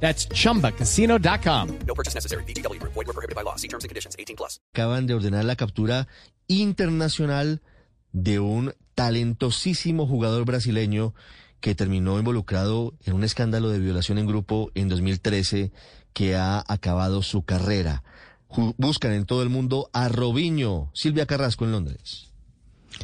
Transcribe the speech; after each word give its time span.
That's 0.00 0.28
chumbacasino.com. 0.28 1.68
No 1.86 1.94
purchase 1.94 2.14
necessary. 2.14 2.44
BGW. 2.44 2.80
Void 2.80 2.94
were 2.94 3.12
prohibited 3.12 3.34
by 3.34 3.42
law. 3.42 3.56
See 3.56 3.68
terms 3.68 3.84
and 3.84 3.90
conditions. 3.90 4.14
18 4.16 4.36
plus. 4.36 4.60
acaban 4.72 5.06
de 5.06 5.14
ordenar 5.14 5.44
la 5.44 5.56
captura 5.56 6.06
internacional 6.48 7.62
de 8.12 8.38
un 8.38 8.74
talentosísimo 8.94 10.06
jugador 10.06 10.44
brasileño 10.44 11.14
que 11.60 11.74
terminó 11.74 12.18
involucrado 12.18 12.94
en 13.04 13.14
un 13.14 13.24
escándalo 13.24 13.70
de 13.70 13.78
violación 13.78 14.18
en 14.18 14.26
grupo 14.26 14.70
en 14.74 14.88
2013 14.88 15.72
que 16.12 16.36
ha 16.36 16.64
acabado 16.66 17.22
su 17.22 17.42
carrera. 17.42 18.02
Buscan 18.76 19.12
en 19.12 19.26
todo 19.26 19.42
el 19.42 19.48
mundo 19.48 19.90
a 19.92 20.08
Robinho, 20.08 20.90
Silvia 20.94 21.26
Carrasco 21.26 21.64
en 21.64 21.72
Londres. 21.72 22.32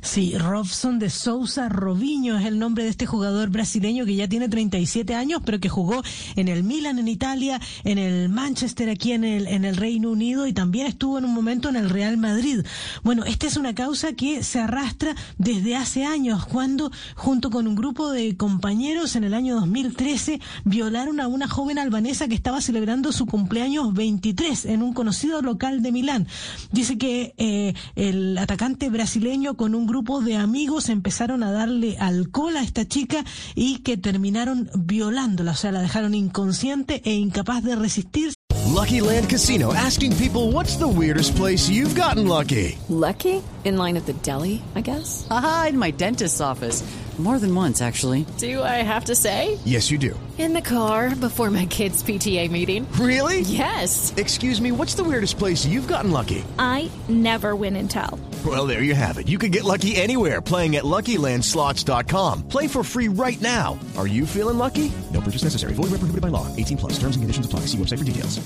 Sí, 0.00 0.36
Robson 0.36 0.98
de 0.98 1.10
Sousa 1.10 1.68
Robinho 1.68 2.38
es 2.38 2.46
el 2.46 2.58
nombre 2.58 2.84
de 2.84 2.90
este 2.90 3.06
jugador 3.06 3.50
brasileño 3.50 4.04
que 4.04 4.14
ya 4.14 4.28
tiene 4.28 4.48
37 4.48 5.14
años, 5.14 5.42
pero 5.44 5.60
que 5.60 5.68
jugó 5.68 6.02
en 6.34 6.48
el 6.48 6.64
Milan 6.64 6.98
en 6.98 7.08
Italia, 7.08 7.60
en 7.84 7.98
el 7.98 8.28
Manchester 8.28 8.88
aquí 8.88 9.12
en 9.12 9.24
el, 9.24 9.46
en 9.46 9.64
el 9.64 9.76
Reino 9.76 10.10
Unido 10.10 10.46
y 10.46 10.52
también 10.52 10.86
estuvo 10.86 11.18
en 11.18 11.24
un 11.24 11.34
momento 11.34 11.68
en 11.68 11.76
el 11.76 11.90
Real 11.90 12.16
Madrid. 12.16 12.64
Bueno, 13.02 13.24
esta 13.24 13.46
es 13.46 13.56
una 13.56 13.74
causa 13.74 14.12
que 14.14 14.42
se 14.42 14.60
arrastra 14.60 15.14
desde 15.38 15.76
hace 15.76 16.04
años, 16.04 16.46
cuando 16.46 16.90
junto 17.14 17.50
con 17.50 17.66
un 17.66 17.74
grupo 17.74 18.10
de 18.10 18.36
compañeros 18.36 19.14
en 19.16 19.24
el 19.24 19.34
año 19.34 19.54
2013 19.56 20.40
violaron 20.64 21.20
a 21.20 21.28
una 21.28 21.48
joven 21.48 21.78
albanesa 21.78 22.28
que 22.28 22.34
estaba 22.34 22.60
celebrando 22.60 23.12
su 23.12 23.26
cumpleaños 23.26 23.94
23 23.94 24.66
en 24.66 24.82
un 24.82 24.92
conocido 24.94 25.42
local 25.42 25.82
de 25.82 25.92
Milán. 25.92 26.26
Dice 26.72 26.98
que 26.98 27.34
eh, 27.36 27.74
el 27.94 28.36
atacante 28.38 28.90
brasileño 28.90 29.54
con 29.54 29.74
un 29.74 29.81
grupo 29.86 30.20
de 30.20 30.36
amigos 30.36 30.88
empezaron 30.88 31.42
a 31.42 31.52
darle 31.52 31.96
alcohol 31.98 32.56
a 32.56 32.62
esta 32.62 32.86
chica 32.86 33.24
y 33.54 33.78
que 33.78 33.96
terminaron 33.96 34.70
violándola, 34.74 35.52
o 35.52 35.56
sea, 35.56 35.72
la 35.72 35.80
dejaron 35.80 36.14
inconsciente 36.14 37.02
e 37.04 37.14
incapaz 37.14 37.62
de 37.64 37.76
resistirse. 37.76 38.36
Lucky 38.72 39.00
Land 39.00 39.28
Casino 39.28 39.72
asking 39.74 40.16
people 40.16 40.50
what's 40.50 40.76
the 40.76 40.88
weirdest 40.88 41.36
place 41.36 41.68
you've 41.68 41.94
gotten 41.94 42.26
lucky? 42.26 42.78
Lucky? 42.88 43.42
In 43.64 43.76
line 43.76 43.96
at 43.96 44.06
the 44.06 44.14
deli, 44.14 44.62
I 44.74 44.80
guess? 44.80 45.26
Aha, 45.30 45.66
in 45.70 45.78
my 45.78 45.90
dentist's 45.92 46.40
office. 46.40 46.82
More 47.18 47.38
than 47.38 47.54
once, 47.54 47.82
actually. 47.82 48.24
Do 48.38 48.62
I 48.62 48.82
have 48.82 49.04
to 49.04 49.14
say? 49.14 49.58
Yes, 49.64 49.90
you 49.90 49.98
do. 49.98 50.18
In 50.38 50.54
the 50.54 50.62
car 50.62 51.14
before 51.14 51.50
my 51.50 51.66
kids' 51.66 52.02
PTA 52.02 52.50
meeting. 52.50 52.86
Really? 52.98 53.42
Yes. 53.42 54.14
Excuse 54.16 54.60
me, 54.60 54.72
what's 54.72 54.94
the 54.94 55.04
weirdest 55.04 55.38
place 55.38 55.66
you've 55.66 55.86
gotten 55.86 56.10
lucky? 56.10 56.42
I 56.58 56.90
never 57.08 57.54
win 57.54 57.76
and 57.76 57.88
tell. 57.90 58.18
Well, 58.44 58.66
there 58.66 58.82
you 58.82 58.94
have 58.96 59.18
it. 59.18 59.28
You 59.28 59.38
can 59.38 59.50
get 59.52 59.62
lucky 59.62 59.94
anywhere 59.94 60.40
playing 60.40 60.74
at 60.76 60.82
LuckyLandSlots.com. 60.84 62.48
Play 62.48 62.66
for 62.66 62.82
free 62.82 63.08
right 63.08 63.40
now. 63.40 63.78
Are 63.96 64.08
you 64.08 64.26
feeling 64.26 64.58
lucky? 64.58 64.90
No 65.12 65.20
purchase 65.20 65.44
necessary. 65.44 65.74
Void 65.74 65.90
where 65.92 65.98
prohibited 66.00 66.22
by 66.22 66.28
law. 66.28 66.48
18 66.56 66.76
plus. 66.78 66.92
Terms 66.94 67.14
and 67.14 67.22
conditions 67.22 67.46
apply. 67.46 67.66
See 67.66 67.78
website 67.78 67.98
for 67.98 68.04
details. 68.04 68.40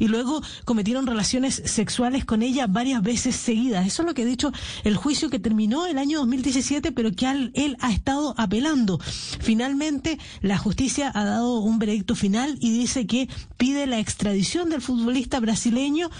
y 0.00 0.08
luego 0.08 0.40
cometieron 0.64 1.06
relaciones 1.06 1.62
sexuales 1.66 2.24
con 2.24 2.42
ella 2.42 2.66
varias 2.66 3.02
veces 3.02 3.36
seguidas. 3.36 3.86
Eso 3.86 4.02
es 4.02 4.06
lo 4.08 4.14
que 4.14 4.22
ha 4.22 4.24
dicho 4.24 4.50
el 4.82 4.96
juicio 4.96 5.28
que 5.28 5.38
terminó 5.38 5.86
el 5.86 5.98
año 5.98 6.18
2017, 6.20 6.90
pero 6.90 7.12
que 7.12 7.26
al- 7.26 7.52
él 7.54 7.76
ha 7.80 7.92
estado 7.92 8.34
apelando. 8.38 8.98
Finalmente, 8.98 10.18
la 10.40 10.56
justicia 10.56 11.12
ha 11.14 11.24
dado 11.24 11.60
un 11.60 11.78
veredicto 11.78 12.16
final 12.16 12.56
y 12.60 12.72
dice 12.76 13.06
que 13.06 13.28
pide 13.58 13.86
la 13.86 14.00
extradición 14.00 14.70
del 14.70 14.80
futbolista 14.80 15.38
brasileño 15.38 16.10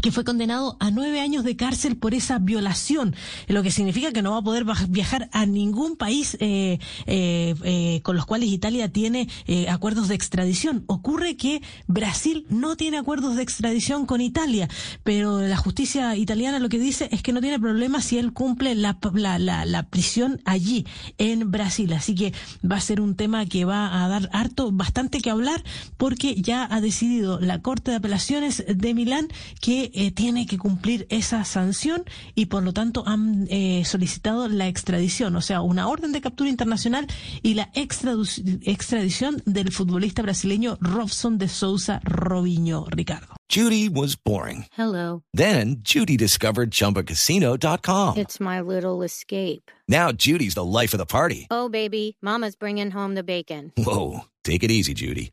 que 0.00 0.10
fue 0.10 0.24
condenado 0.24 0.76
a 0.80 0.90
nueve 0.90 1.20
años 1.20 1.44
de 1.44 1.56
cárcel 1.56 1.96
por 1.96 2.14
esa 2.14 2.38
violación, 2.38 3.14
lo 3.46 3.62
que 3.62 3.70
significa 3.70 4.12
que 4.12 4.22
no 4.22 4.32
va 4.32 4.38
a 4.38 4.42
poder 4.42 4.64
viajar 4.88 5.28
a 5.32 5.44
ningún 5.46 5.96
país 5.96 6.36
eh, 6.40 6.78
eh, 7.06 7.54
eh, 7.62 8.00
con 8.02 8.16
los 8.16 8.24
cuales 8.24 8.48
Italia 8.48 8.90
tiene 8.90 9.28
eh, 9.46 9.68
acuerdos 9.68 10.08
de 10.08 10.14
extradición. 10.14 10.84
Ocurre 10.86 11.36
que 11.36 11.62
Brasil 11.86 12.46
no 12.48 12.76
tiene 12.76 12.98
acuerdos 12.98 13.36
de 13.36 13.42
extradición 13.42 14.06
con 14.06 14.20
Italia, 14.20 14.68
pero 15.02 15.40
la 15.40 15.56
justicia 15.56 16.16
italiana 16.16 16.58
lo 16.58 16.68
que 16.68 16.78
dice 16.78 17.08
es 17.12 17.22
que 17.22 17.32
no 17.32 17.40
tiene 17.40 17.60
problema 17.60 18.00
si 18.00 18.18
él 18.18 18.32
cumple 18.32 18.74
la, 18.74 18.98
la, 19.12 19.38
la, 19.38 19.64
la 19.66 19.82
prisión 19.84 20.40
allí, 20.44 20.86
en 21.18 21.50
Brasil. 21.50 21.92
Así 21.92 22.14
que 22.14 22.32
va 22.68 22.76
a 22.76 22.80
ser 22.80 23.00
un 23.00 23.14
tema 23.14 23.46
que 23.46 23.64
va 23.64 24.04
a 24.04 24.08
dar 24.08 24.30
harto, 24.32 24.72
bastante 24.72 25.20
que 25.20 25.30
hablar, 25.30 25.62
porque 25.96 26.34
ya 26.40 26.66
ha 26.70 26.80
decidido 26.80 27.40
la 27.40 27.60
Corte 27.60 27.90
de 27.90 27.98
Apelaciones 27.98 28.64
de 28.66 28.94
Milán 28.94 29.28
que 29.60 29.81
eh, 29.94 30.10
tiene 30.12 30.46
que 30.46 30.58
cumplir 30.58 31.06
esa 31.10 31.44
sanción 31.44 32.04
y 32.34 32.46
por 32.46 32.62
lo 32.62 32.72
tanto 32.72 33.04
han 33.06 33.46
eh, 33.50 33.84
solicitado 33.84 34.48
la 34.48 34.68
extradición, 34.68 35.36
o 35.36 35.40
sea, 35.40 35.60
una 35.60 35.88
orden 35.88 36.12
de 36.12 36.20
captura 36.20 36.50
internacional 36.50 37.06
y 37.42 37.54
la 37.54 37.70
extradición 37.74 39.42
del 39.46 39.72
futbolista 39.72 40.22
brasileño 40.22 40.78
Robson 40.80 41.38
de 41.38 41.48
Sousa 41.48 42.00
Robinho, 42.04 42.86
Ricardo. 42.90 43.36
Judy 43.48 43.90
was 43.90 44.16
boring. 44.16 44.64
Hello. 44.72 45.24
Then 45.34 45.82
Judy 45.82 46.16
discovered 46.16 46.70
ChumbaCasino.com. 46.70 48.16
It's 48.16 48.40
my 48.40 48.62
little 48.62 49.02
escape. 49.02 49.70
Now 49.86 50.10
Judy's 50.10 50.54
the 50.54 50.64
life 50.64 50.94
of 50.94 50.98
the 50.98 51.04
party. 51.04 51.48
Oh, 51.50 51.68
baby, 51.68 52.16
Mama's 52.22 52.56
bringing 52.56 52.90
home 52.90 53.14
the 53.14 53.22
bacon. 53.22 53.70
Whoa, 53.76 54.24
take 54.42 54.62
it 54.62 54.70
easy, 54.70 54.94
Judy. 54.94 55.32